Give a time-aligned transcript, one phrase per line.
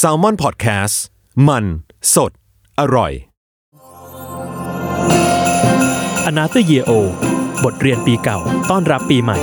[0.00, 0.96] Salmon Podcast
[1.48, 1.64] มัน
[2.14, 2.32] สด
[2.80, 3.12] อร่อย
[6.26, 6.90] Another Year Old
[7.64, 8.38] บทเรียนปีเก่า
[8.70, 9.38] ต้อนรับปีใหม่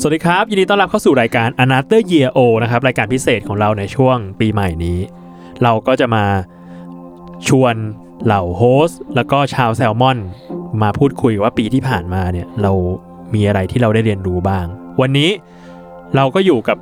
[0.00, 4.98] สวัสดีครับ ยินดีต้อนรับเข้าสู่รายการ a n o t h e r Year O นะครับ รายการพิเศษของเราในช่วงปีใหม่นี้
[5.62, 6.24] เราก็จะมา
[7.48, 7.74] ชวน
[8.24, 10.18] เหล่า host แล้วก็ชาวแซลมอน
[10.82, 12.72] มาพูดคุยว่าปีที่ผ่านมาเนี่ย เรา
[13.34, 14.66] มีอะไรที่เราได้เรียนรู้บ้าง
[15.00, 15.30] วันนี้
[16.16, 16.78] เราก็อยู่กับ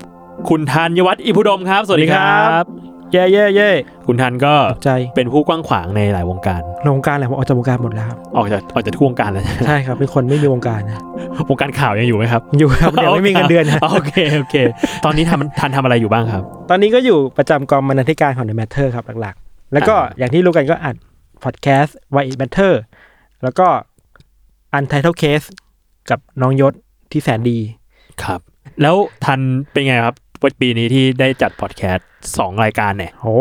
[0.48, 2.64] คุณธัญวัฒน์อิพุดมครับ สวัสดีครับ
[3.12, 3.70] เย่เย่เย่
[4.06, 11.02] คุณทันก็ใจเป็นผู้กว้างขวางในหลายวงการในวงการแหละผมออกจากวงการหมดแล้วครับออกจากออกจากทุกวงการแล้วใช่ครับเป็นคนไม่มีวงการนะ
[11.50, 14.54] วงการข่าวยังอยู่ไหมครับ อยู่ครับเดี๋ยวไม่มีเงินเดือนนะโอเคโอเค
[15.04, 20.96] ตอนนี้ทำทันทำอะไรอยู่บ้างครับ ตอนนี้ก็อยู่ประจำกองบรรณาธิการของ The Matter ครับหลักๆ แล้วก็อ่าอย่างที่รู้กันก็อัด
[21.44, 22.72] พอดแคสต์ Why It Matter
[23.42, 23.66] แล้วก็
[24.76, 25.46] Untitled Case
[26.10, 26.72] กับน้องยศ
[27.10, 27.58] ที่แสนดี
[28.22, 28.40] ครับ
[28.82, 29.40] แล้วทัน
[29.72, 33.36] เป็นไงครับวันปีนี้ที่ได้จัดพอดแคสต์สองรายการเนี่ยโอ้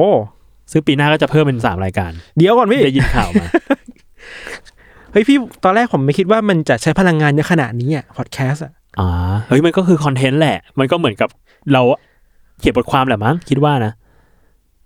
[0.72, 3.46] ซึ่งปีหน้าก็จะเพิ่มเป็นสามรายการ เดี๋ยวก่อนพี่ ได้ยินข่าวมา
[5.12, 9.10] เฮ้ยพี่ตอนแรกผมไม่คิดว่ามันจะใช้พลังงานเยอะขนาดนี้อะพอดแคสต์อะอ่า
[9.48, 11.30] เฮ้ยมันก็คือคอนเทนต์แหละ มันก็เหมือนกับ
[11.74, 11.82] เรา
[12.60, 13.94] เขียนบทความแหละมั้งคิดว่านะ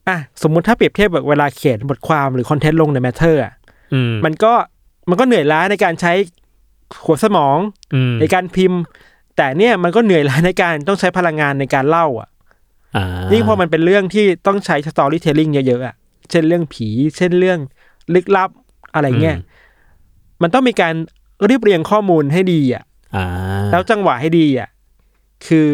[0.08, 3.54] อะสมมุติถ้าเปรียบเทียบแบบเวลาเขียนบทความหรือคอนเทนต์ลงใน Matter อะ
[3.94, 4.54] อืมมันก็
[5.10, 6.14] มันก็เหนื่อยล้าในการใช้
[7.06, 7.58] หัวสมอง
[7.94, 8.82] อืมในการพิมพ์
[9.38, 12.30] แต่เนี่ยมันก็เหนื่อยล้าในการต้องใช้พลังงานในการเล่าอะ
[12.96, 15.96] อ่ายิ่งพอมันเป็นเรื่องที่ต้องใช้สตอรี่เทลลิ่งเยอะๆอะ
[16.32, 16.88] เช่นเรื่องผี
[17.18, 17.60] เช่นเรื่อง
[18.14, 18.50] ลึกลับ
[18.94, 19.38] อะไรเงี้ย
[20.42, 20.94] มันต้องมีการ
[21.46, 22.84] เรียบเรียงข้อมูลให้ดีอะ
[23.16, 23.26] อ่า
[23.72, 24.70] แล้วจังหวะให้ดีอะ
[25.48, 25.68] คือ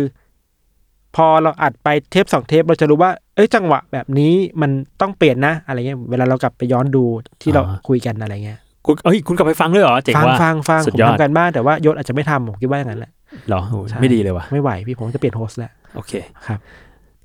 [1.15, 7.03] พอเราอัดไปเทปสองเทปเราจะรู้ว่า เอ้ยจังหวะแบบนี้มันต้องเปลี่ยนนะ อะไรเงี้ย เวลาเรากลับไปย้อนดู
[7.41, 13.11] ที่เราคุยกันอะไรเงี้ย คุณเอ้ยคุณกลับไปฟังด้วยเหรอเจ๋งฟังว่าฟังฟังสุดผมยอดทำกันบ้างแต่ว่ายศอาจจะไม่ทำผมคิดว่าอย่างนั้นแหละ
[13.47, 16.11] เหรอโอ้ใช่ไม่ดีเลยว่ะไม่ไหวพี่ผมจะเปลี่ยนโฮสต์แล้วโอเค
[16.47, 16.59] ครับ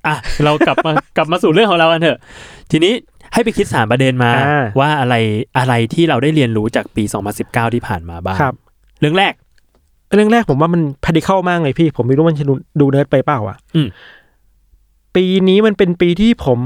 [0.07, 2.19] อะเรากลับมากลับมาสู่เรื่องของเรากันเถอะ
[2.71, 2.93] ทีนี้
[3.33, 5.15] ให้ไปคิดสามประเด็นมาอ่าว่าอะไร
[5.57, 7.03] อะไรที่เราได้เรียนรู้จากปี
[7.39, 8.55] 2019 ที่ผ่านมาบ้างครับ
[8.99, 9.33] เรื่องแรก
[10.13, 13.87] เรื่องแรกผมว่ามันพ a ดิเคิลมากเลยพี่ ผมไม่รู้มันจะดูดูเนิร์ดไปเปล่าอะอืม
[15.15, 16.59] ปีนี้มันเป็นปีที่ผม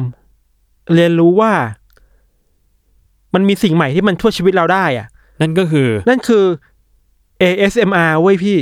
[0.94, 1.52] เรียนรู้ว่า
[3.34, 5.08] มันมีสิ่งใหม่ที่มันช่วยชีวิตเราได้อะ
[5.42, 6.46] นั่นก็คือ นั่นคือ
[7.42, 8.58] ASMR เว้ยพี่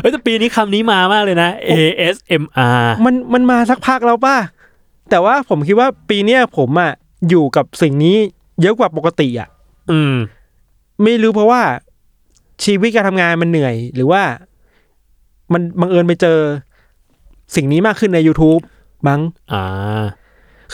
[0.00, 4.36] เฮ้ยแต่ปีนี้คำนี้มามากเลยนะ ASMR มันมันมาสักพักแล้วป่ะ
[5.10, 6.92] แต่ว่าผมคิดว่าปีเนี้ยผมอะ
[7.28, 8.16] อยู่กับสิ่งนี้
[8.62, 9.48] เยอะกว่าปกติอะ
[9.90, 10.14] อืม
[11.02, 11.62] ไม่รู้เพราะว่า
[12.64, 14.22] ชีวิตการทำงานมันเหนื่อย หรือว่า
[15.52, 16.38] มันบังเอิญไปเจอ
[17.56, 18.60] สิ่งนี้มากขึ้นใน YouTube
[19.08, 19.20] มั้ง
[19.52, 20.02] อ่า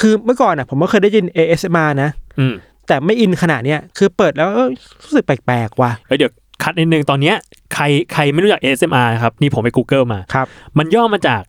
[0.00, 2.54] คือเมื่อก่อนอะ ผมก็เคยได้ยิน ASMR นะอืม
[2.86, 4.70] แต่ไม่อินขนาดเนี้ยคือเปิดแล้วเอ้ย
[5.02, 6.32] รู้สึกแปลกๆว่ะเฮ้ยเดี๋ยว
[6.62, 7.36] คัดนิดนึงตอนเนี้ย
[7.74, 10.46] ใครใครไม่รู้จัก ASMR นะครับ นี่ผมไป Google มาครับ
[10.78, 11.42] มันย่อมาจาก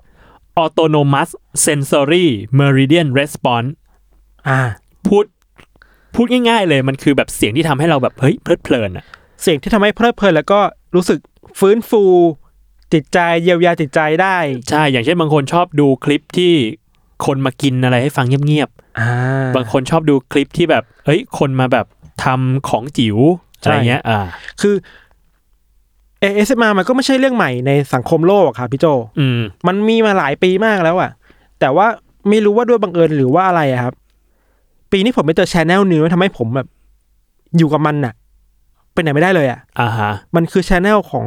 [0.64, 1.30] Autonomous
[1.66, 2.26] Sensory
[2.60, 3.70] Meridian Response
[4.48, 4.60] อ่า
[5.08, 5.26] พูด
[6.16, 9.06] พูดง่ายๆเลยมันคือแบบเสียงที่ทำให้เราแบบเฮ้ยเพลิดเพลินอะ
[9.42, 10.60] เสียงที่ทำให้เพลิดเพลินแล้วก็
[10.96, 11.20] รู้สึก
[11.60, 12.04] ฟื้นฟู
[12.94, 14.38] จิตใจเยียวยาจิตใจได้
[14.70, 16.54] ใช่ อย่างเช่นบางคนชอบดูคลิปที่
[17.26, 18.70] คนมากินอะไรให้ฟังเงียบ
[19.00, 21.86] อ่าๆบางคนชอบดูคลิปที่แบบเฮ้ย คนมาแบบ
[22.24, 23.18] ทำของจิ๋ว
[23.62, 24.20] ใช่อะไรเงี้ย อ่า
[24.62, 24.76] คือ
[26.24, 28.86] ASMR มันก็ไม่ใช่เรื่องใหม่ในสังคมโลกอะครับพี่โจ
[29.20, 31.12] อืม มันมีมาหลายปีมากแล้วอะ
[31.60, 31.88] แต่ว่า
[32.30, 33.94] ไม่รู้ว่าด้วยบังเอิญหรือว่าอะไรอะครับ
[34.92, 36.68] ปีนี้ผมไปเจอชแนลนึงแล้วทำให้ผมแบบ
[37.58, 38.14] อยู่กับมันน่ะ
[38.94, 41.26] ไปไหนไม่ได้เลยอะอ่าฮะ มันคือชแนลของ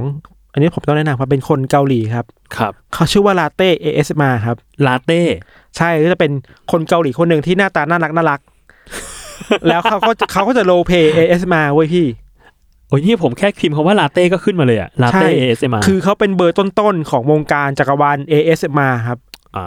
[0.53, 2.27] อันนี้ผมต้องแนะนำครับเป็นคนเกาหลีครับ
[2.57, 4.57] ครับ เขาชื่อว่าลาเต้ ASMR ครับ
[4.87, 5.21] ลาเต้
[5.77, 6.33] ใช่ก็จะเป็น
[6.73, 8.41] คนเกาหลีคนหนึ่งที่หน้าตาน่ารักน่ารัก
[9.69, 12.07] แล้วเขาก็จะเขาก็จะโลเ y ASMR เว้ยพี่
[12.89, 19.19] โอ้ยนี่ผมแค่พิมพ์คำว่าลาเต้ก็ขึ้นมาเลยอะลาใช่เต้ ASMR คือเขาเป็นเบอร์ต้นๆของวงการจักรวาล ASMR ครับ
[19.57, 19.67] อ่า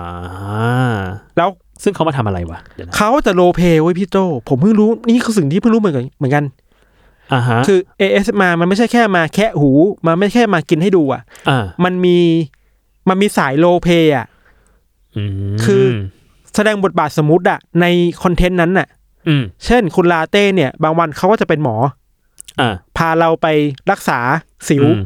[1.38, 1.50] แล้ว
[1.84, 4.18] ซึ่งเขามาทำอะไรวะเดี๋ยวนะเขาจะ roleplay เว้ยพี่โจ
[4.50, 6.44] ผมเพิ่งรู้นี่คือสิ่งที่เพิ่งรู้เหมือนกันเหมือนกัน
[7.34, 9.72] อ่าฮะคือ ASMR มันไม่ใช่แค่มาแค่หู
[10.06, 12.18] มันไม่ใช่มากินให้ดูอะอ่ามันมี
[13.10, 14.41] มันมีสาย roleplay อะอืม
[15.66, 15.84] คือ
[16.56, 17.86] แสดงบทบาทสมมติอะใน
[18.24, 18.88] คอนเทนต์นั้นน่ะ
[19.28, 21.76] อืมเช่นคุณลาเต้เนี่ย บางวันเขาก็จะเป็นหมอ
[22.60, 23.48] อ่าพาเราไป
[23.92, 24.20] รักษา
[24.70, 25.02] สิวอืม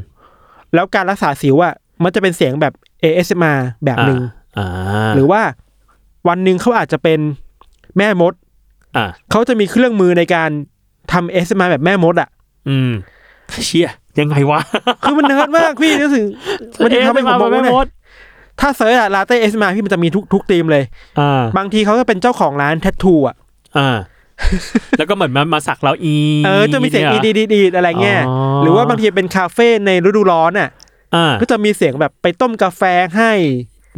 [0.73, 1.73] แล้วการรักษาสิวอะ
[2.03, 2.73] มันจะเป็นเสียงแบบ
[3.03, 4.19] ASMR แบบหนึ่ง
[4.57, 4.67] อ่า
[5.15, 5.41] หรือว่า
[6.27, 7.19] วันหนึ่งเขาอาจจะเป็น
[7.97, 8.33] แม่มด
[8.97, 10.49] อ่าเขาจะมีเครื่องมือในการ
[11.11, 12.29] ทำ ASMR แบบแม่มดอะ
[12.69, 12.91] อืม
[13.65, 14.59] เชี่ยยังไงวะ
[15.03, 16.23] คือมันเนิร์ดมากพี่รู้สึก
[16.83, 17.87] มันจะทำให้ผมมองไม่ว่าหมด
[18.59, 20.83] ถ้า search อะลาเต้ ASMR พี่มันจะมีทุกทุกทีมเลย
[21.19, 23.35] อ่า บางทีเขาก็เป็นเจ้าของร้าน tattoo อะ
[23.77, 23.89] อ่า
[24.97, 30.69] แล้วก็เหมือนมามาสักเราอีเออ จะมีเสียงอีดีดีดีอะไรเงี้ยอ๋อหรือว่าบางทีเป็นคาเฟ่ในฤดูร้อนอะ
[31.15, 32.81] อ่าก็จะมีเสียงแบบไปต้มกาแฟ
[33.17, 33.31] ให้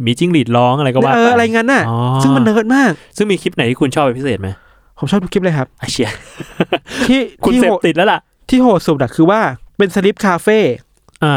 [0.06, 4.48] มีจิ้งหรีดร้องอะไรก็ว่าเอไปออะไรงั้นน่ะอ๋อซึ่งมันเนิร์ดมาก ซึ่งมีคลิปไหนที่คุณชอบเป็นพิเศษไหม
[4.98, 6.10] ผมชอบทุกคลิปเลยครับอะเชีย
[7.08, 8.20] ที่คุณที่เสพโหดติดแล้วล่ะ
[8.50, 9.40] ที่โหดสุดอะคือว่า
[9.78, 10.58] เป็นสลิปคาเฟ่
[11.24, 11.34] อ่า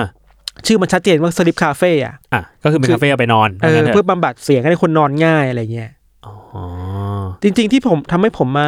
[0.68, 5.92] ชื่อมันชัดเจนว่าสลิปคาเฟ่อะอะก็คือเป็นคือคาเฟ่เอาไปนอนเออว่างั้นถะเพื่อบำบัดเสียงให้คนนอนง่ายอะไรเงี้ย
[6.25, 6.33] อ๋อ
[7.44, 8.68] จริง ๆ ที่ผมทำให้ผมมา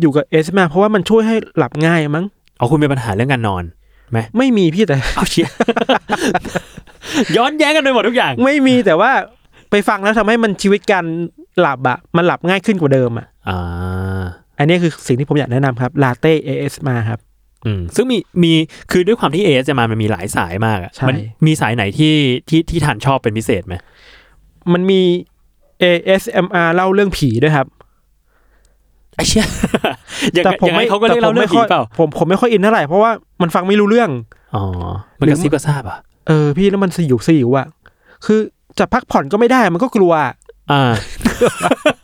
[0.00, 2.24] อยู่กับเอสมาเพราะว่ามันช่วยให้หลับง่ายมั้ง
[2.58, 3.64] เอาคุณมีปัญหาเรื่องการนอน
[4.10, 5.48] ไหมไม่มีพี่แต่เอาเชีย
[7.36, 9.10] ย้อนแย้งกันไปหมดทุกอย่าง ไม่มีแต่ว่า
[9.70, 11.04] ไปฟังแล้วทำให้มันชีวิตการ
[11.60, 14.22] หลับอะมันหลับง่ายขึ้นกว่าเดิมอะอ่า
[14.58, 17.18] อันนี้คือสิ่งที่ผมอยากแนะนำครับลาเต้เอสมาครับ
[17.66, 18.52] อืมซึ่งมีมี
[18.90, 21.12] คือด้วยความที่เอสมามันมีหลายสายมากอะใช่มั
[21.46, 22.14] มีสายไหนที่
[22.48, 23.74] ที่ที่ทานชอบเป็นพิเศษไหม
[24.72, 25.00] มันมี
[25.82, 27.66] ASMR เล่าเรื่องผีด้วยครับ
[29.16, 29.46] ไอ้เชี่ย
[30.34, 33.10] อย่างแต่ไงผมอย่างไงไม่เขาก็เรียกเราเรื่องแต่ผีผมไม่ค่อยเปล่าผมผมไม่ค่อยอินเท่าไหร่เพราะว่า
[33.42, 34.10] มันฟังไม่รู้เรื่อง
[34.54, 34.62] อ๋อ
[35.20, 37.66] มันกระซิบกระซาบอะเออพี่แล้วมันสยิวสยิวอะ
[38.26, 38.40] คือ
[38.78, 40.34] จะพักผ่อนก็ไม่ได้มันก็กลัวอะ
[40.72, 40.92] อ่า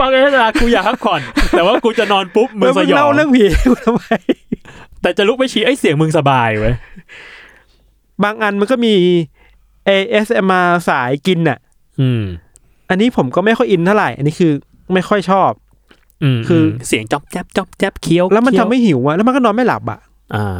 [0.00, 1.20] ฟังเอสมากูอยากพักผ่อน
[1.50, 4.04] แต่ว่ากูจะนอนปุ๊บมึงแล้วสมันยอเล่างเรื่องผีให้กูทำไม
[5.02, 6.74] แต่จะลุกไปชี้ไอ้เสียงมึงสบายเว้ย
[8.24, 8.94] บางอันมันก็มี
[9.88, 11.58] ASMR สายกินอะ
[12.00, 12.22] อืม
[12.90, 14.52] อันนี้ผมก็ไม่ค่อยอินเท่าไหร่ อันนี้คือ
[14.94, 15.50] ไม่ค่อยชอบ
[16.22, 20.00] อืม คือเสียงจ๊อบแจ๊บจ๊อบแจ๊บเคี้ยว แล้วมันเคี้ทำยวให้หิวอะแล้วมันก็นอนไม่หลับอะ
[20.34, 20.58] อ่า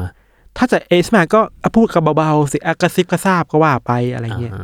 [0.56, 4.62] ถ้าจะเอสมาก็อะพูดกับเบาๆสิอะกระซิบกระซาบก็ว่าไปอะไรเงี้ยอื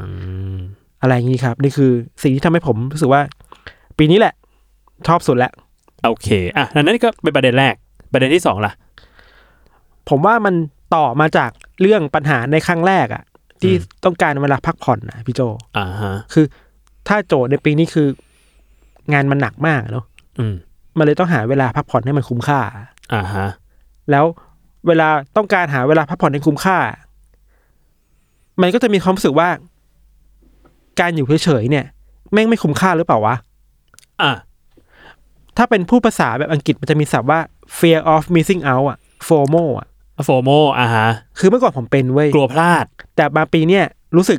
[0.54, 0.56] ม
[1.02, 3.22] อะไรอย่างนี้ครับ นี่คือสิ่งที่ทำให้ผมรู้สึกว่า
[3.98, 4.34] ปีนี้แหละ
[5.08, 5.52] ชอบสุดแล้ว
[6.08, 7.74] โอเคอะอันนั้นก็เป็นประเด็นแรก
[8.12, 8.72] ประเด็นที่สองล่ะ
[10.08, 10.54] ผมว่ามัน
[10.94, 11.50] ต่อมาจาก
[11.80, 13.22] เรื่องปัญหาในครั้งแรกอะ
[13.60, 15.40] ที่อืมต้องการเวลาพักผ่อนนะพี่โจ
[15.78, 16.46] อ่าฮะคือ
[17.08, 18.08] ถ้าโจทย์ในปีนี้คือ
[19.12, 20.04] งานมันหนักมากเนาะ
[20.38, 20.54] อืม
[20.98, 22.60] มันเลยต้องหาเวลาพักผ่อนให้มันคุ้มค่า
[23.14, 23.46] อ่าฮะ
[24.10, 24.24] แล้ว
[24.86, 26.78] เวลาต้องการหาเวลาพักผ่อนให้คุ้มค่า
[28.62, 29.48] มันก็จะมีความรู้สึกว่า
[31.00, 31.84] การอยู่เฉยๆเนี่ย
[32.32, 33.34] แม่งไม่คุ้มค่าหรือเปล่าวะ
[34.22, 34.32] อะ
[35.56, 37.40] ถ้าเป็นผู้ภาษาแบบอังกฤษมันจะมีศัพท์ว่า
[37.78, 38.98] fear of missing out อะ
[39.28, 39.88] FOMO อะ
[40.24, 41.08] โฟโมอ่าฮะ
[41.38, 42.84] คือเมื่อก่อนผมเป็นเว้ย กลัวพลาด
[43.16, 43.84] แต่มาปีเนี่ย
[44.16, 44.38] รู้สึก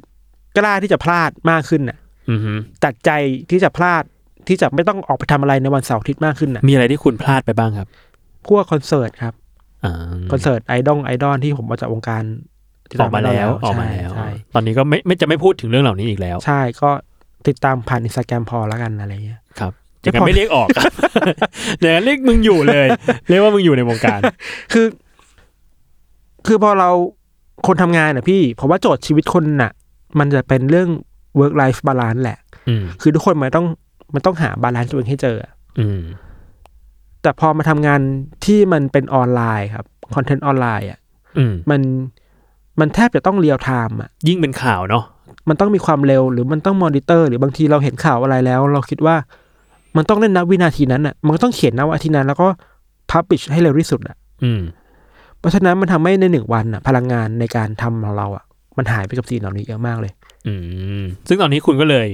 [0.58, 1.98] กล้าที่จะพลาดมากขึ้นน่ะ
[2.30, 2.54] อือฮึ
[2.84, 3.12] ตัดใจ
[3.52, 4.04] ที่จะพลาด
[4.48, 7.88] ที่จะไม่ต้องออกไปทำอะไรในวันเสาร์อาทิตย์มากขึ้นน่ะ มีอะไรที่คุณพลาดไปบ้างครับ
[8.48, 9.34] พวกคอนเสิร์ตครับ
[9.84, 9.94] อ่า
[10.32, 12.24] คอนเสิร์ตไอดอลไอดอลที่ผมมาจากวงการ
[12.90, 16.90] ที่ออกมาแล้วใช่ออกมาแล้วใช่ตอนนี้ก็ไม่ไม่จะไม่พูดถึงเรื่องเหล่านี้อีกแล้ว ใช่ก็
[17.48, 20.92] ติดตามผ่านอินสตาแกรมพอแล้วกันอะไรเงี้ยครับไม่ อย่างนั้พอนไม่เรียกออกครับ
[21.80, 22.88] อย่างนั้นเรียกมึงอยู่เลย
[23.30, 24.20] เรียกว่ามึงอยู่ในวงการ
[24.74, 24.86] คือ
[26.48, 26.90] คือพอเรา
[27.68, 29.72] คนทำงานน่ะพี่ผมว่าโจทย์ชีวิตคนน่ะ
[30.20, 30.90] มันจะเป็นเรื่อง
[31.40, 33.68] work life balance แหละอืมคือทุกคนมันต้อง
[34.14, 35.38] มันต้องหา balance ตัวเองให้เจอ
[35.80, 36.02] อืม
[37.22, 38.02] แต่พอมาทำงาน
[38.46, 39.86] ที่มันเป็นออนไลน์ครับ
[40.16, 41.00] content ออนไลน์อะ
[41.38, 41.82] อืมมัน
[42.80, 45.04] มันแทบจะต้อง real-time อะ ยิ่งเป็นข่าวเนาะ
[45.50, 49.16] มันต้องมีความเร็วหรือมันต้องมอนิเตอร์ หรือบางทีเราเห็นข่าวอะไรแล้ว เราคิดว่า
[49.98, 52.48] มันต้องเล่นนับวินาทีนั้นอะ มันก็ต้องเขียนนับวินาทีนั้น แล้วก็
[53.10, 54.62] publish ให้เร็วที่สุดอะ อืม
[55.40, 58.44] เพราะฉะนั้นมันทำให้ในหนึ่งวันอะ พลังงานในการทำของเราอะ
[58.78, 60.12] มันหายไปกับสิ่งเหล่านี้เยอะมากเลย
[60.48, 60.54] อื
[61.02, 62.08] ม ซึ่งตอนนี้คุณก็เลย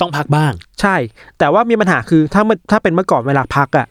[0.00, 0.96] ต้องพักบ้าง ใช่
[1.38, 3.86] แต่ว่ามีปัญหาคือถ้ามันถ้าเป็นเมื่อก่อนเวลาพักอะ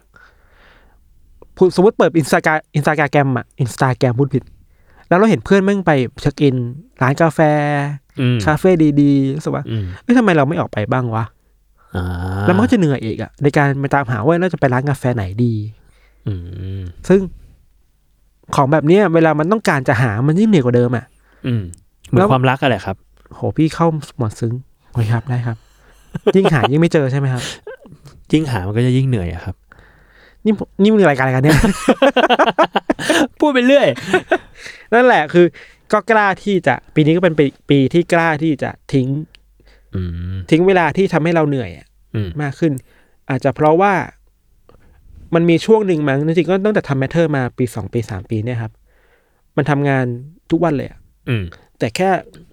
[1.58, 4.44] พูดสมมติเปิดอินสตาแกรมอินสตาแกรมอะอินสตาแกรมพูดผิด
[5.08, 6.56] แล้วเราเห็นเพื่อนแม่งไปเช็คอิน
[7.02, 7.40] ร้านกาแฟ
[8.20, 8.72] อืมคาเฟ่
[9.02, 11.35] ดีๆรู้สึกว่าอืมเอ้ยทำไมเราไม่ออกไปบ้างวะอ่า
[12.46, 15.54] แล้วมันก็จะเหนื่อยอีกอะในการไปตามหาว่าเราจะไปร้านกาแฟไหนดี
[16.28, 16.34] อื
[16.80, 17.20] มซึ่ง
[18.56, 21.06] ของแบบเนี้ยเวลามันต้องการจะหามันยิ่งเหนื่อยกว่าเดิมอะ
[21.48, 21.64] อืม
[22.08, 22.96] เหมือแล้นวความรักอะแหละครับ
[23.36, 24.54] โหพี่เข้าโหมดซึ้ง
[24.92, 25.58] โอเคครับได้ครับ
[26.36, 27.44] ยิ่งหายิ่งไม่เจอใช่ไหมครับ
[28.34, 29.56] ยิ่งหามันก็จะยิ่งเหนื่อยอะครับ
[30.46, 31.60] นี่ผมนี่มันรายการอะไรกันเนี่ย
[33.40, 33.88] พูดไปเรื่อย
[34.94, 35.46] นั่นแหละคือ
[35.92, 39.35] ก็กล้าที่จะ ปีนี้ก็เป็นปีปีที่กล้าที่จะทิ้งอืม
[40.52, 42.74] ทิ้งเวลาที่ทำให้เราเหนื่อยอะอืมมากขึ้น
[43.30, 43.94] อาจจะเพราะว่า
[45.36, 48.72] มันมีช่วงหนึ่งมั้งจริงๆก็ตั้งแต่ทำ Matter มาปีสองปีสามปีเนี่ยครับ
[49.58, 50.06] มันทำงาน
[50.52, 51.00] ทุกวันเลยอะ
[51.30, 51.44] อืม
[51.80, 52.10] แต่แค่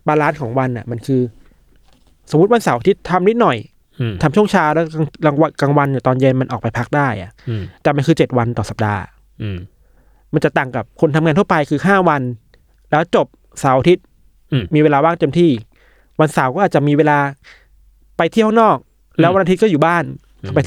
[0.09, 1.21] balance ของวันอะ มันคือ
[2.31, 3.57] สมมติวันเสาร์อาทิตย์ทำนิดหน่อย
[4.01, 4.87] อืมทำช่วงเช้าแล้ว
[5.25, 9.03] กลางกลางวันกลางวันเนี่ยตอนเย็นมันออกไปพักได้อะอืมแต่มันคือเจ็ดวันต่อสัปดาห์
[9.43, 9.59] อืม
[10.35, 12.23] มันจะต่างกับคนทำงานทั่วไปคือห้าวัน
[12.91, 13.27] แล้วจบ
[13.61, 14.05] เสาร์อาทิตย์
[14.53, 15.51] อืมมีเวลาว่างเต็มที่
[16.21, 17.19] วันเสาร์ก็อาจจะมีเวลา
[18.17, 18.77] ไปเที่ยวนอก
[19.21, 20.05] แล้ววันอาทิตย์ก็อยู่บ้าน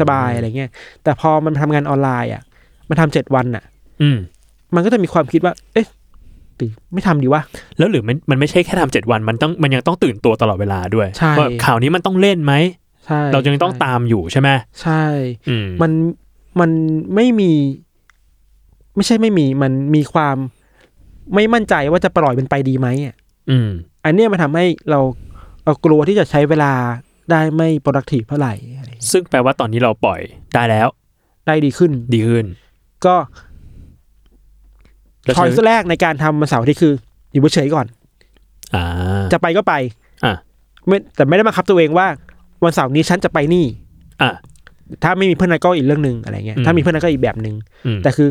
[0.01, 0.71] สบายๆอะไรเงี้ย
[1.03, 2.43] แต่พอมันทำงานออนไลน์อะ
[2.89, 3.63] มันทำเจ็ดวันอะ
[4.01, 4.17] อืม
[4.75, 5.87] มันก็จะมีความคิดว่า เอ๊ะ
[6.57, 7.41] หรือไม่ทำดีวะ
[7.77, 12.53] แล้วหรือมันมันไม่ใช่แค่ทำเจ็ดวันมันต้องมันยังต้องตื่นตัวตลอดเวลาด้วยใช่ว่าข่าวนี้มันต้องเล่นไหม
[13.05, 14.49] ใช่เรายังต้องตามอยู่ใช่ไหม
[14.81, 15.03] ใช่
[15.49, 15.91] อืมมัน
[16.59, 16.71] มัน
[17.15, 17.51] ไม่มี
[18.95, 20.35] ไม่ใช่ไม่มี มันมีความ
[21.33, 23.15] ไม่มั่นใจว่าจะปล่อยมันไปดีไหมอะ
[23.49, 23.69] อืม
[24.05, 24.99] อันเนี้ยมันทำให้เรา
[25.65, 26.71] เรากลัวที่จะใช้เวลา
[27.31, 30.21] ได้ไม่ productive เท่าไหร่อะไรอย่างเงี้ยซึ่งแปลว่าตอนนี้เราปล่อย
[30.53, 30.87] ได้แล้ว
[31.47, 32.45] ได้ดีขึ้น ดีขึ้น
[33.05, 33.15] ก็
[35.23, 36.93] แล้วช้อยใช้ส์แรกในการทำวันเสาร์ที่คือ
[37.31, 37.85] อยู่เฉยๆก่อน
[38.75, 38.85] อ่า
[39.33, 39.73] จะไปก็ไป
[40.25, 40.35] อะ
[40.87, 42.07] ไม่แต่ไม่ได้บังคับตัวเองว่า
[42.63, 43.65] วันเสาร์นี้ฉันจะไปนี่
[44.21, 44.31] อะ
[45.03, 47.55] ถ้าไม่มีเพื่อนนัดก็อีกเรื่องหนึ่งอะไรเงี้ยอืมถ้ามีเพื่อนนัดก็อีกแบบหนึ่ง
[47.85, 48.29] อืมแต่คือ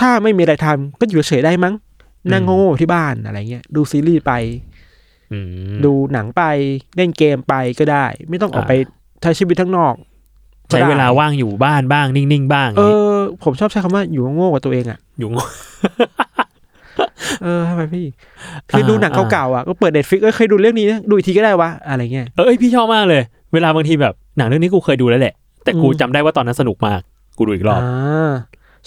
[0.00, 1.74] ถ้าไม่มีอะไรทำก็อยู่เฉยๆได้มั้ง
[2.32, 4.32] นั่งอืมโง่ๆที่บ้านอะไรเงี้ย ดูซีรีส์ไป
[4.71, 4.71] อืม
[5.84, 6.42] ดูหนังไป
[6.96, 8.72] เล่นเกมไปก็ได้ ไม่ต้องออกอ่าไป
[9.22, 9.94] ใช้ชีวิตข้างนอก
[10.70, 12.82] ใช้เวลาว่างอยู่บ้านบ้าง นิ่งๆ บ้าง เอ
[13.14, 15.38] อ ผมชอบใช้คำว่าอยู่โง่กับตัวเองอะ อยู่ง
[17.42, 18.06] เออทำไมพี่
[18.70, 23.22] คืออ่าดูหนังเก่าๆอะก็เปิดเน็ตฟิกเออเคยดูเรื่องนี้นะดูอีกทีก็ได้วะอะไรเงี้ยเอ้ยพี่ชอบมากเลย
[23.52, 25.34] เวลาบางทีแบบหนังเรื่องนี้กูเคยดูแล้วแหละ
[25.64, 27.00] แต่กูอืมจำได้ว่าตอนนั้นสนุกมาก
[27.38, 28.30] กูดูอีกรอบอ่า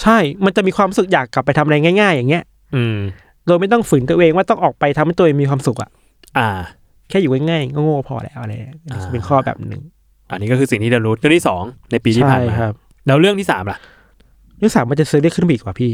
[0.02, 2.44] ใช่ มันจะมีความรู้สึกอยากกลับไปทำอะไรง่าย ๆ อย่างเงี้ย
[2.76, 2.98] อืม
[3.46, 5.90] โดยไม่ต้องฝืนตัวเองว่าต้องออกไปทำให้ตัวเองมีความสุขอะ
[6.38, 6.48] อ่า
[7.10, 9.82] แค่อยู่ง่ายๆโง่ๆพอแล้วอะไรเงี้ยอ่าเป็นข้อแบบหนึ่ง
[10.30, 12.74] อันนี้ก็คือสิ่งที่เรารู้เรื่องที่สองในปีที่ผ่านมาครับ
[13.08, 13.78] แล้วเรื่องที่สามล่ะ
[14.58, 15.92] เรื่องสามมันจะซื้อได้ขึ้นไปอีกกว่าพี่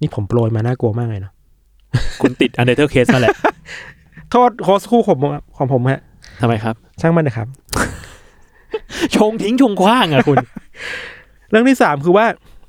[0.00, 1.32] นี่ผมโปรยมาน่ากลัวมากเลยเนาะ
[2.22, 3.36] คุณติด u n d e r t a l e Case มาแหละ
[4.30, 5.18] โทษโฮสต์คู่ผม
[5.56, 6.00] ของผมฮะ
[6.40, 7.48] ทำไมครับ ช่างมันนะครับ
[9.16, 10.36] ชงทิ้งชงคว้างอะคุณ
[11.50, 12.26] เรื่องที่สามคือว่า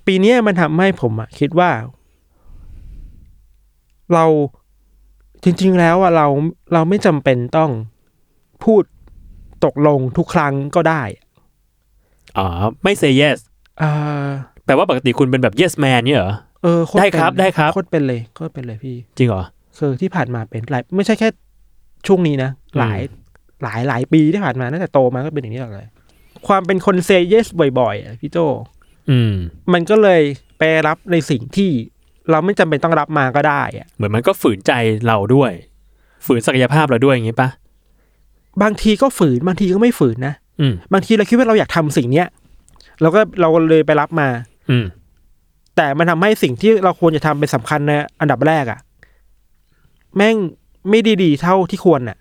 [0.08, 1.70] ปีเนี้ยมันทำให้ผมอะคิดว่า
[4.14, 4.26] เรา
[5.46, 6.28] จริง ๆ แล้วอะเรา
[6.74, 7.72] เราไม่จำเป็นต้อง
[8.64, 8.84] พูด
[9.66, 11.02] ตกลงทุกครั้งก็ได้
[12.38, 12.48] อ๋อ
[12.84, 13.38] ไม่ say yes
[13.82, 13.92] อ่า
[14.66, 16.34] แปลว่าปกติคุณเป็นแบบ yes man เนี่ยเหรอ
[16.64, 19.44] เออโตได้ครับเป็นได้ครับโคตรเป็นเลยโคตรเป็นเลยพี่ จริงเหรอ
[19.78, 21.30] คือที่ผ่านมาเป็นหลายไม่ใช่แค่
[22.08, 23.00] ช่วงนี้นะ หลาย
[23.64, 25.90] หลายหลายปีที่ผ่านมาตั้งแต่โตมาก็เป็นอย่างนี้ตลอดเลย
[26.48, 27.48] ความเป็นคนเซเยส
[27.80, 28.38] บ่อยๆอะพี่โจ
[29.10, 29.34] อืม
[29.74, 30.22] มันก็เลย
[30.58, 31.72] ไปรับในสิ่งที่
[32.32, 34.72] เราไม่จำเป็นต้องรับมาก็ได้อะเหมือนมันก็ฝืนใจ
[35.08, 35.52] เราด้วย
[36.26, 37.50] ฝืนศักยภาพเราด้วยอย่างงี้ปะ
[38.64, 42.28] บางทีก็ฝืนบางทีก็ไม่ฝืนนะอืมบางทีเราคิดว่าเราอยากทำสิ่งเนี้ย
[43.02, 44.28] เราก็เราเลยไปรับมา
[44.70, 44.86] อืม
[45.76, 48.80] แต่มันทำให้สิ่งที่เราควรจะทำเป็นสำคัญในอันดับแรกอะ
[50.16, 50.36] แม่ง
[50.90, 52.18] ไม่ดีดีๆเท่าที่ควรอะ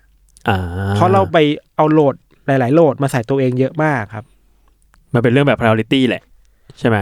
[0.49, 0.57] อ่า
[0.95, 1.37] เพราะเราไป
[1.75, 2.15] เอาโหลด
[2.47, 4.25] หลาย ๆ โหลดมาใส่ตัวเองเยอะมากครับ
[5.13, 6.23] มันเป็นเรื่องแบบ priority แหละ
[6.79, 6.97] ใช่ไหม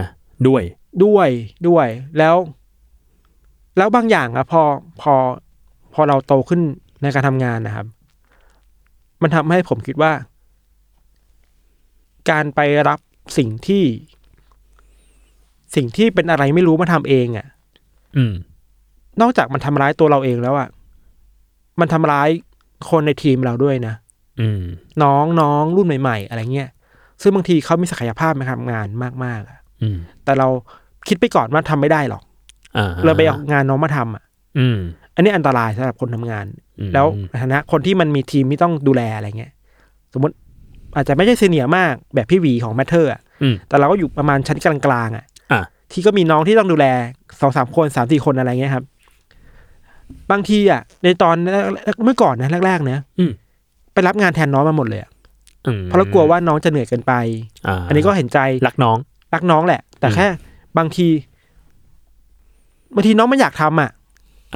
[0.48, 0.62] ด้วย
[1.04, 1.28] ด้วย
[1.68, 1.86] ด้วย
[2.18, 2.34] แล้ว
[3.76, 4.62] แล้วบางอย่างอะพอ
[5.00, 5.14] พอ
[5.94, 6.60] พอเราโตขึ้น
[7.02, 7.86] ในการทำงานนะครับ
[9.22, 10.12] มันทำให้ผมคิดว่า
[12.30, 12.98] การไปรับ
[13.38, 13.84] สิ่งที่
[15.74, 17.46] สิ่งที่เป็นอะไรไม่รู้มาทำเองอะ
[18.16, 18.34] อืม
[19.20, 20.68] นอกจากมันทำร้ายตัวเราเองแล้วอะ
[21.80, 22.28] มันทำร้าย
[22.90, 23.94] คนในทีมเราด้วยนะ
[24.40, 24.62] อืม
[25.02, 26.70] น้องน้องรุ่นใหม่ ๆ อะไรเงี้ย
[27.22, 28.86] ซึ่งบางทีเขามีศักยภาพในการทำงาน
[29.24, 30.48] มากๆอะอืมแต่เรา
[31.08, 32.33] คิดไปก่อนว่าทำไม่ได้หรอกอ่า
[33.04, 34.24] เราไปเอางานน้องมาทำอะ
[34.58, 34.78] อืม
[35.14, 36.44] อันนี้อันตรายสำหรับคนทำงาน
[36.80, 39.52] อืมแล้วในฐานะคนที่มันมีทีมที่ต้องดูแลอะไรเงี้ย
[40.12, 40.34] สมมติ
[40.96, 45.62] อาจจะไม่ใช่ senior มากแบบพี่หวีของ Matter อะอืมแต่เราก็อยู่ประมาณชั้นกลางๆอะอะ
[45.92, 46.86] ที่ก็มีน้องที่ต้องดูแล
[47.40, 48.84] สองสามคนสามสี่คนอะไรเงี้ยครับ
[50.30, 51.56] บางทีอะ ในตอนแร
[51.92, 53.32] กเมื่อก่อนนะแรกๆนะอืม
[53.92, 55.10] ไปรับงานแทนน้องมาหมดเลยอะ
[55.66, 58.96] อืมเพราะเรากลัวว่าน้องจะเหนื่อยเกินไปาอันนี้ก็เห็นใจรักน้อง
[59.34, 60.26] รักน้องแหละ แต่อืมแค่
[60.78, 61.06] บางที
[62.94, 63.90] บางทีน้องไม่อยากทำอะ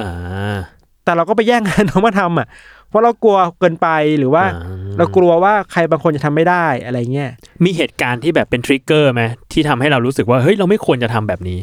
[0.01, 0.57] อ่า
[1.03, 2.47] แต่เราก็ไปแย่งงานน้องมาทำอะ
[2.89, 3.87] เพราะเรากลัวเกินไป
[4.19, 4.61] หรือว่าอ่
[4.97, 7.31] เรากลัวว่าใครบางคนจะทำไม่ได้อะไรเงี้ย
[7.65, 11.59] มีเหตุการณ์ที่แบบเป็นทริกเกอร์ไหมที่ทำให้เรารู้สึกว่าเฮ้ยเราไม่ควรจะทำแบบนี้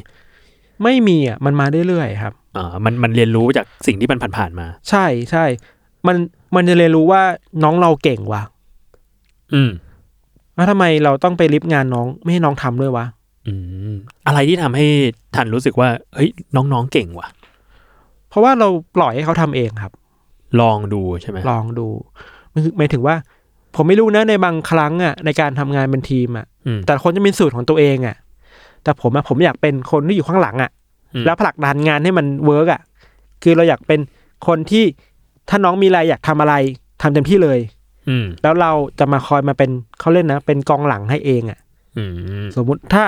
[0.82, 5.44] ไม่มีอะมันมาเรื่อยๆครับอ่ามันมันเรียนรู้จากสิ่งที่มันผ่านๆมา ใช่ใช่
[6.06, 6.16] มัน
[6.56, 7.22] มันจะเรียนรู้ว่า
[7.62, 8.42] น้องเราเก่งว่ะ
[9.54, 9.70] อืม
[10.54, 13.04] แล้วทำไมเราต้องไปริบงานน้อง ไม่ให้น้องทำด้วยวะ
[13.46, 13.52] อื
[13.92, 13.94] ม
[14.26, 14.86] อะไรที่ทำให้
[15.34, 17.28] ทันรู้สึกว่า เฮ้ยน้องๆเก่งว่ะ
[18.28, 19.92] เพราะว่าเราปล่อยให้เขาทำเองครับ
[20.60, 21.86] ลองดูใช่ไหมลองดู
[22.52, 23.14] มันคือหมายถึงว่า
[23.74, 28.16] ผมไม่รู้นะในบางครั้งอะ ในการทำงานเป็นทีมอะอืมแต่ละคนจะมีสูตรของตัวเองอะ
[28.82, 30.70] แต่ผมอะผมอยากเป็นคนที่อยู่ข้างหลังอะ
[31.14, 32.80] อืมแล้วผลักดันงานให้มัน work อะ
[33.42, 34.00] คือเราอยากเป็น
[34.46, 34.84] คนที่
[35.48, 36.54] ถ้าน้องมีอะไรอยากทำอะไร
[37.02, 37.58] ทำเต็มที่เลย
[38.08, 41.58] อืมแล้วเราจะมาคอยมาเป็นเขาเล่นนะ เป็นกองหลังให้เองอะ
[41.96, 42.04] อื
[42.42, 43.04] มสมมุติถ้า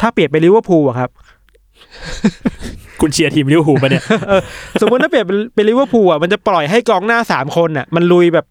[0.00, 1.10] ถ้าเปรียบเป็นลิเวอร์พูลอะครับ
[3.00, 4.04] คุณเชียร์ทีมลิเวอร์พูลปะเนี่ย
[4.80, 8.46] สมมติถ้าเปรียบเป็นเป็นลิเวอร์พูลอะมันจะปล่อยให้กองหน้าสามคนอะมันลุยแบบ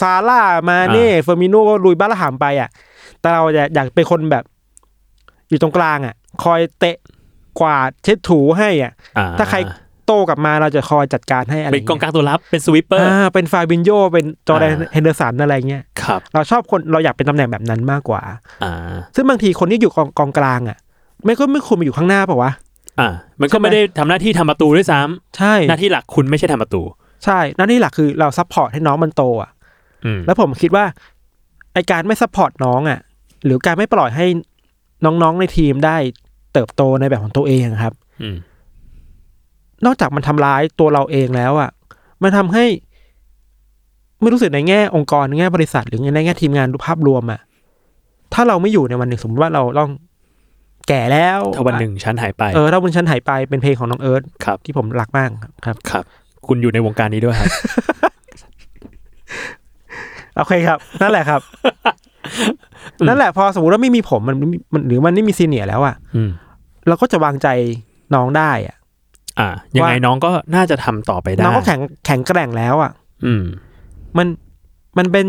[0.00, 2.68] ซาลาห์มาเน่อ่าเฟอร์มิโน่ก็ลุยบ้าระห่ำไปอะ
[3.20, 4.44] แต่เราจะอยากเป็นคนแบบ
[5.48, 6.14] อยู่ตรงกลางอะ
[6.44, 6.96] คอยเตะ
[7.60, 9.58] กวาดเช็ดถูให้อะอ่ถ้าใคร
[10.06, 18.22] โต้กลับมาเราจะคอยจัดการให้อะไรเป็นกองกเงี้ยลางตัวรับเป็น sweeper อ่าเป็นฟาบินโยเป็นจอร์แดนอ่าเฮนเดอร์สันอะไรเงี้ยครับเราชอบคนเราอยากเป็นตำแหน่งแบบนั้นมากกว่า
[18.64, 18.72] อ่า
[19.14, 20.78] ซึ่งบางทีคนที่อยู่กองกองกลางอะ
[21.24, 22.52] ไม่ก็ไม่ควรมาอยู่ข้างหน้าเปล่าวะ
[23.00, 23.08] อ่า
[23.40, 26.82] มันก็ใช่ไหมไม่ได้ทำหน้าที่ทำประตูด้วยซ้ำใช่หน้าที่หลักคุณไม่ใช่ทำประตู
[27.24, 29.50] ใช่หน้าที่หลักคือเรา support ให้น้องมันโตอะ
[30.04, 30.84] อืมแล้วผมคิดว่า
[31.74, 32.98] ไอการไม่ support น้องอะ
[33.44, 34.26] หรือการไม่ปล่อยให้
[35.04, 35.96] น้องๆในทีมได้
[36.52, 38.36] เติบโตในแบบของตัวเองอะครับอืม
[39.84, 41.70] นอกจากมันทำร้ายตัวเราเองแล้วอะ
[42.22, 42.64] มันทำให้
[44.20, 47.40] ไม่รู้สึกในแง่องค์กรในแง่บริษัท หรือในแง่ทีมงานดูภาพรวมอะ
[48.34, 49.90] ถ้าเราไม่อยู่ในวันหนึ่งสมมติว่าเราต้อง
[50.88, 55.28] แก่แล้วถ้าวันหนึ่งฉันหายไปเออถ้าวันฉันหายไปเป็นเพลงของน้องเอิร์ธครับที่ผมรักมาก
[55.66, 56.04] ครับครับ
[56.46, 57.50] คุณอยู่ในวงการนี้ด้วยครับ
[60.36, 61.40] โอเคครับ นั่นแหละครับ
[63.08, 64.36] นั่นแหละพอสมมติว่าไม่มีผมมัน
[64.72, 66.30] มันหรือมันไม่มีซีเนียร์แล้วอะอืม
[66.88, 67.48] เราก็จะวางใจ
[68.14, 68.76] น้องได้อะ
[69.38, 72.92] อ่ายังไงว่าน้องก็น่าจะทำต่อไปได้ น้องก็แข็งแข็งแกร่งแล้วอะ
[73.24, 73.44] อืม
[74.18, 74.26] มัน
[74.98, 75.26] มันเป็น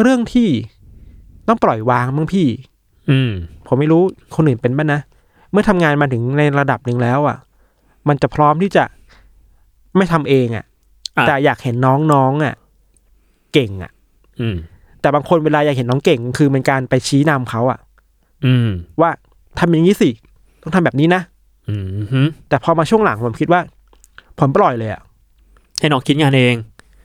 [0.00, 0.48] เรื่องที่
[1.48, 2.48] ต้องปล่อยวางมั้งพี่
[3.10, 3.30] อืม
[3.66, 4.02] ผมไม่รู้
[4.36, 5.00] คนอื่นเป็นบ้างนะ
[5.50, 7.36] เมื่อทำงานมาถึงในระดับหนึ่งแล้วอะ
[8.08, 8.84] มันจะพร้อมที่จะ
[9.96, 10.64] ไม่ทำเองอะ
[11.16, 11.76] อะ แต่อยากเห็น
[12.12, 12.54] น้องๆอะ
[13.52, 13.90] เก่งอะ
[14.40, 14.56] อืม
[15.00, 17.78] แต่บางคนเวลาอยากเห็นน้องเก่ง คือเป็นการไปชี้นำเขาอะ
[18.46, 18.68] อืม
[19.00, 19.10] ว่า
[19.58, 20.10] ทำอย่างนี้สิ
[20.62, 21.33] ต้องทำแบบนี้นะอืมฮึ
[22.48, 23.60] แต่พอมาช่วงหลังผมคิดว่า
[24.38, 25.02] ผมปล่อยเลยอะ
[25.80, 26.54] ให้น้องคิดงานเอง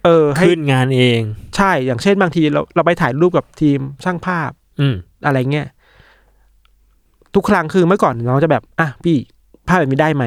[0.06, 1.22] เออให้ขึ้นงานเอง
[1.58, 4.96] ใช่อย่างเช่นบางทีเราเราไปถ่ายรูปกับทีมช่างภาพ อืม
[5.26, 5.68] อะไรเงี้ย
[7.36, 9.18] ทุกครั้งคือเมื่อก่อนน้องจะแบบอะพี่
[9.68, 10.24] ภาพแบบนี้ได้ไหม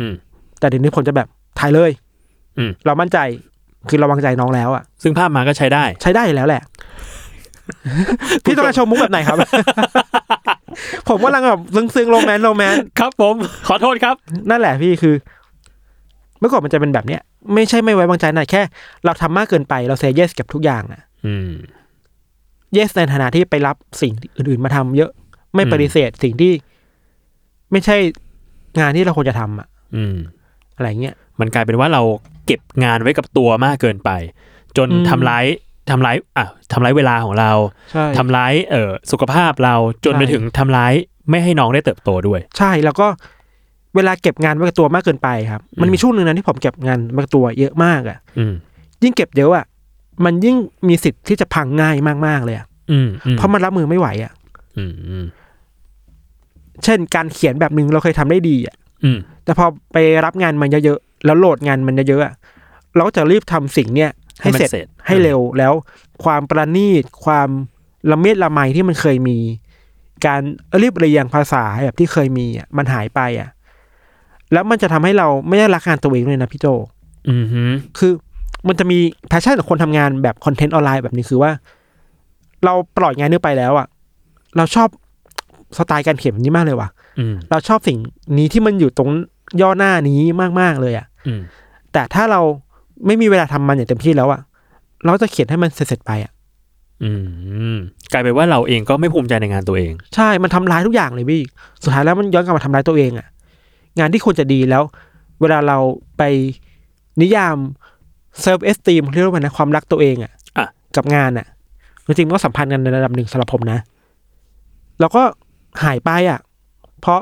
[0.00, 0.14] อืม
[0.58, 1.90] แต่เดี๋ยวนี้ผมจะแบบถ่ายเลย
[2.58, 3.18] อืมเรามั่นใจ
[3.88, 6.62] คือเราวางใจน้องแล้วอะซึ่งภาพมาก็ใช้ได้ ใช้ได้อยู่แล้วแหละ
[8.44, 9.38] พี่ต้องการชมมุกแบบไหนครับ
[11.08, 11.60] ผมกำลังแบบ
[11.94, 13.34] ซึ้งๆโรแมนต์โรแมนต์ครับ ผม
[13.68, 14.16] ขอโทษครับ
[14.50, 15.14] นั่นแหละพี่คือ
[16.38, 17.20] เมื่อก่อนมันจะเป็นแบบเนี้ย
[17.54, 18.62] ไม่ใช่ไม่ไว้วางใจนะแค่
[19.04, 21.50] เราทำมากเกินไปเราเซเยสกับทุกอย่างอะอืม
[22.72, 25.10] เยสในฐานะที่ไปรับสิ่งอื่นๆมาทำเยอะ
[25.54, 26.52] ไม่อืมปฏิเสธสิ่งที่
[27.72, 27.96] ไม่ใช่
[28.80, 30.16] งานที่เราควรจะทำอะอืม
[30.76, 32.02] อะไรเงี้ยมันกลายเป็นว่าเรา
[32.46, 34.10] เก็บงานไว้กับตัวมากเกินไป
[34.76, 35.46] จนอืมทำร้าย
[35.92, 37.50] ทำร้ายอะทำร้ายเวลาของเรา
[37.92, 39.74] ใช่ทำร้ายเอ่อสุขภาพเรา
[40.04, 40.92] จนใช่ไปถึงทำร้าย
[41.30, 43.06] ไม่ให้น้องได้เติบโตด้วย ใช่แล้วก็
[43.96, 48.54] เวลาเก็บงานไว้กับตัวมากเกินไปครับ มันมีช่วงหนึ่งนะที่ผมเก็บงานไว้กับตัวเยอะมากอะอืม
[49.02, 49.66] ยิ่งเก็บเยอะอะ
[50.24, 50.56] มันยิ่ง
[50.88, 54.32] มีสิทธิ์ที่จะพังง่ายมากๆเลยอะอืมอืมเพราะมันรับมือไม่ไหวอะ
[54.76, 55.26] อืมอืม
[56.84, 62.34] เช่นการเขียนแบบหนึ่งเราเคยทำได้ดีอะอืมแต่พอไปรับงานมันเยอะๆแล้วโหลดงานมันเยอะๆอะ
[62.94, 65.72] เราก็จะรีบทำสิ่งเนี้ยให้มันเสร็จเสร็จ ให้เร็วแล้ว
[66.24, 67.48] ความประณีตความ
[68.10, 69.38] ละเมียดละไมที่มันเคยมี
[70.26, 70.40] การ
[70.78, 73.48] เรียบเรียงภาษาแบบที่เคยมีอะมันหายไปอะ
[74.52, 76.66] แล้วมันจะทำให้เราไม่ได้รักงานตัวเองเลยนะพี่โจ
[77.30, 77.62] อืมฮึ
[77.98, 78.12] คือ
[78.68, 81.50] มันจะมี passion ของคนทำงานแบบ content ออนไลน์แบบนี้คือว่า
[82.64, 83.86] เราปล่อยงานนี้ไปแล้วอะ
[84.56, 84.88] เราชอบ
[85.78, 86.88] สไตล์การเขียนแบบนี้มากเลยว่ะ
[87.18, 87.98] อืมเราชอบสิ่ง
[88.38, 89.10] นี้ที่มันอยู่ตรง
[89.60, 90.20] ย่อหน้านี้
[90.60, 91.40] มากๆเลยอะอืม
[91.92, 92.40] แต่ถ้าเรา
[93.06, 94.40] ไม่มีเวลาทำมันอย่างเต็มที่แล้วอะ
[95.02, 96.32] เราก็จะเขียนให้มันเสร็จๆไปอะ
[97.02, 97.10] อื
[97.74, 97.76] ม
[98.12, 101.42] กลายเป็นว่าเราเองก็ไม่ภูมิใจในงานตัวเอง ใช่มันทำร้ายทุกอย่างเลยพี่
[101.82, 103.26] สุดท้ายแล้วมันย้อนกลับมาทำร้ายตัวเองอะ
[103.98, 104.82] งานที่ควรจะดีแล้ว
[105.40, 105.78] เวลาเรา
[106.18, 106.22] ไป
[107.20, 107.56] นิยาม
[108.40, 111.46] self-esteem เรียกว่าไงนะความรักตัวเองอะอะกับงานอะ
[112.06, 113.78] จริงๆมันก็สัมพันธ์กันในระดับหนึ่งสำหรับผมนะ
[115.00, 115.22] แล้วก็
[115.82, 116.40] หายไปอะ
[117.00, 117.20] เพราะ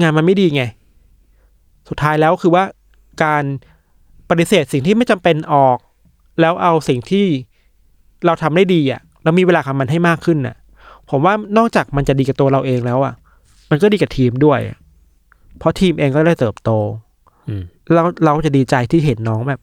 [0.00, 0.62] งานมันไม่ดีไง
[1.88, 2.64] สุดท้ายแล้วคือว่า
[3.24, 3.44] การ
[4.30, 5.78] ปฏิเสธสิ่งที่ไม่จำเป็นออก
[6.40, 7.26] แล้วเอาสิ่งที่
[8.26, 10.56] เราทำได้ดีอะแล้วมีเวลาทำมันให้มากขึ้นอะ
[11.10, 13.14] ผมว่านอกจากมันจะดีกับตัวเราเองแล้วอะ
[13.70, 14.60] มันก็ดีกับทีมด้วย
[15.58, 16.70] เพราะทีมเองก็ได้เติบโต
[17.48, 19.60] อืมแล้วเราจะดีใจที่เห็นน้องแบบ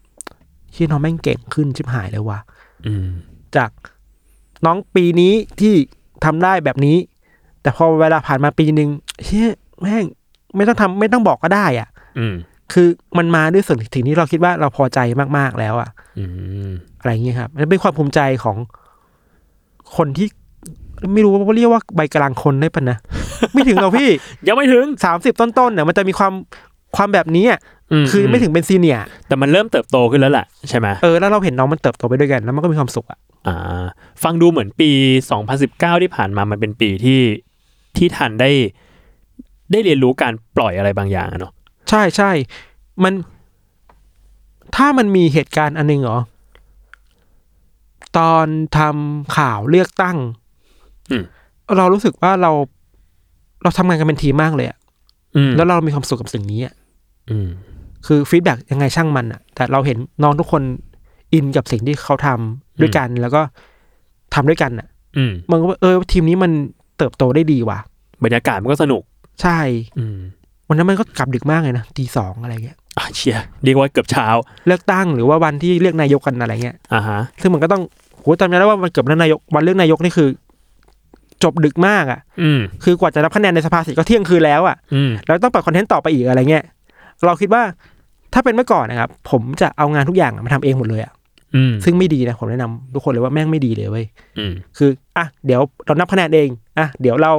[0.76, 2.40] ที่น้องแม่งเก่งขึ้นชิบหายเลยว่ะ
[2.86, 3.08] อืม
[3.56, 3.72] จาก
[4.66, 5.74] น้องปีนี้ที่
[6.26, 6.98] ทำได้แบบนี้
[7.62, 8.90] แต่พอเวลาผ่านมาปีหนึ่ง
[9.24, 9.50] เฮ้ย
[9.82, 10.06] แม่ง
[10.56, 11.88] ไม่ต้องทำไม่ต้องบอกก็ได้ อะ
[12.20, 12.36] อืม
[12.74, 15.00] คือมันมาด้วยส่วนถึงที่เราคิดว่าเราพอใจ
[15.38, 16.26] มากๆแล้วอะอื
[16.68, 18.58] มอะไรอย่างเงี้ยครับมันเป็นความภูมิใจของ
[19.98, 20.28] คนที่
[21.14, 22.98] ไม่รู้ว่าเรียกว่าใบกลางคนได้ปะนะ
[23.54, 24.10] ไม่ถึงหรอกพี่
[24.48, 26.34] ยังไม่ถึงสามสิบต้นๆเนี่ยมันจะมีความ
[26.96, 27.60] ความแบบนี้อะ
[28.04, 33.86] มคือไม่ถึงเป็นซีเนียร์แต่มันเริ่มเติบโตขึ้นแล้วแหละใช่ไหมเออแล้วเราเห็นน้องมันเติบโตไปด้วยกัน แล้วมันก็มีความสุขอะอ่า
[34.24, 34.90] ฟังดูเหมือนปี
[35.48, 37.22] 2019 ที่ผ่านมามันเป็นปีที่
[37.98, 38.52] ที่ทันได้
[39.72, 41.54] ได้เรียนรู้การปล่อยอะไรบางอย่างอะเนาะ
[41.90, 42.32] ใช่ใช่
[43.04, 43.14] มัน
[44.76, 46.20] ถ้ามันมีเหตุการณ์อันหนึงเหรอ
[48.18, 48.46] ตอน
[48.78, 50.18] ทำข่าวเลือกตั้ง
[51.12, 51.24] อืม
[51.78, 52.52] เรารู้สึกว่าเรา
[53.64, 54.78] เราทำงานกันเป็นทีมมากเลยอะ
[55.36, 56.74] อืมแล้วเรามีความสุขกับสิ่งนี้อะ
[57.30, 57.48] อืม
[58.06, 60.62] คือ feedback ยังไงช่างมันอะแต่เราเห็นน้องทุกคน
[61.34, 63.42] in กับสิ่งที่เขาทำด้วยกัน แล้วก็
[64.34, 66.52] ทำด้วยกันอะอืมมันก็ว่าเออ ทีมนี้มัน
[66.98, 67.80] เติบโตได้ดีว่ะ
[68.24, 69.02] บรรยากาศมันก็สนุก
[69.42, 69.60] ใช่
[69.98, 70.18] อืม
[70.68, 74.28] วันนั้นมันก็กลับดึกมากเลยนะตีสองอะไรเงี้ยอะเชียร์เรียกว่าเกือบเช้า
[74.68, 77.82] เลือกตั้งหรือว่าวันที่เลือกนายกกันอะไรเงี้ยอ่าฮะซึ่งมันก็ต้อง
[78.22, 80.30] โหจำได้แล้วว่าวันเกือบเลือกนายกวันเลือกนายกนี่คือ
[81.44, 86.64] จบดึกมากอะ อืมคือกว่าจะนับคะแนนในสภาเสร็จก็เที่ยงคืนแล้วอะอืมแล้วต้องปล่อย content ต่อไปอีกอะไรเงี้ย
[87.26, 87.64] เราคิดว่า
[88.34, 91.12] ถ้าเป็นเมื่อก่อนนะครับ ผมจะเอางานทุกอย่างมาทำเองหมดเลยอะ
[91.56, 94.06] อืมซึ่งไม่ดีนะผมแนะนำทุกคนเลยว่าแม่งไม่ดีเลยเว้ย
[94.38, 96.50] อืมคืออะเดี๋ยวเรานับคะแนนเอง
[96.80, 97.32] อะเดี๋ยวเรา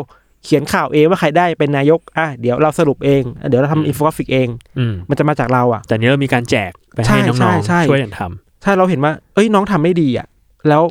[0.44, 10.26] เขียนข่าวเองว่าใครได้เป็นนายกอะเดี๋ยวเราสรุปเองอะเดี๋ยวเราอืมทำอินโฟกราฟิกเองอืมมันจะมาจากเราอะ แต่เนี้ยเรามีการแจกไปใช่ให้น้ใช่องใช่ๆช่วยกันทำถ้าเราเห็นว่า เอ้ยน้องทำได้ดีอะ
[10.68, 10.83] แล้ว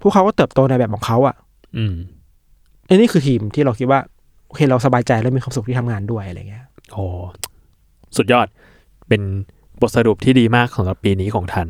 [0.00, 1.36] พวกเขาก็เติบโตในแบบของเขาอะ
[1.76, 1.94] อืม
[2.86, 4.00] ไอ้นี่คือทีมที่เราคิดว่า
[4.46, 7.04] โอเคเราสบายใจและมีความสุขที่ทำงานด้วยอะไรเงี้ยโอ้
[8.16, 8.46] สุดยอด
[9.08, 9.22] เป็น
[9.80, 11.68] บทสรุปที่ดีมากของปีนี้ของทัน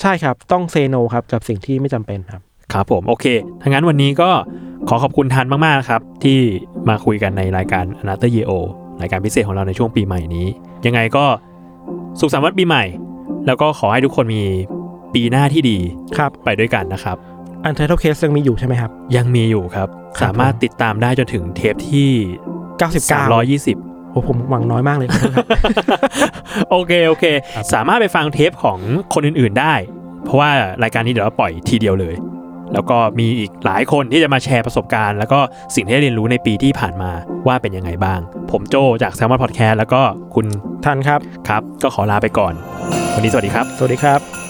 [0.00, 2.42] ใช่ครับ ต้องเซโนครับกับสิ่งที่ไม่จำเป็นครับ
[2.72, 3.26] ครับผมโอเค
[3.62, 4.30] ถ้างั้นวันนี้ก็
[4.88, 6.38] ขอขอบคุณทันมากๆนะครับ ที่
[6.88, 8.52] มาคุยกันในรายการ a n a t h e r Year O
[9.00, 10.46] รายการพิเศษของเราในช่วงปีใหม่นี้
[10.86, 11.24] ยังไงก็
[12.20, 12.84] สุขสันต์วันปีใหม่
[13.46, 14.42] แล้วก็ขอให้ทุกคนมี
[15.14, 15.78] ปีหน้าที่ดี
[16.16, 17.16] ครับไปด้วยกันนะครับ
[17.64, 22.10] อันเทอร์เคสยังมีอยู่ใช่ไหมครับ ยังมีอยู่ครับครับสามารถติดตามได้จนถึงเทปที่
[22.80, 23.10] 99
[23.70, 25.46] 320โอ้ผมหวังน้อยมากเลยครับ
[26.70, 28.78] โอเคโอเคครับสามารถไปฟังเทปของ
[29.14, 29.74] คนอื่นๆได้
[30.24, 30.50] เพราะว่า
[30.82, 32.14] รายการนี้เดี๋ยวเราปล่อยทีเดียวเลย
[32.74, 35.40] แล้วก็มีอีกหลายคนที่จะมาแชร์ประสบการณ์ แล้วก็
[35.74, 37.10] สิ่งที่ได้เรียนรู้ในปีที่ผ่านมา
[37.46, 40.02] ว่าเป็นยังไงบ้าง ผมโจจาก s ซ l m o n Podcast แล้วก็
[40.34, 40.46] คุณ
[40.84, 42.54] ทันครับครับ ก็ขอลาไปก่อน
[43.14, 44.41] วันนี้สวัสดีครับ สวัสดีครับ